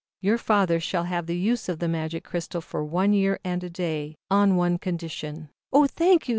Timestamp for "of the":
1.69-1.87